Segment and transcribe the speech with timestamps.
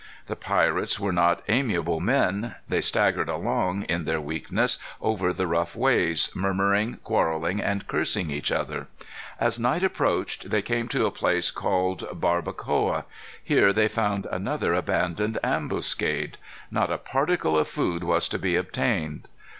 [0.25, 2.55] The pirates were not amiable men.
[2.67, 8.51] They staggered along, in their weakness, over the rough ways, murmuring, quarrelling, and cursing each
[8.51, 8.87] other.
[9.39, 13.05] As night approached they came to a place called Barbacoa.
[13.43, 16.39] Here they found another abandoned ambuscade.
[16.71, 19.27] Not a particle of food was to be obtained.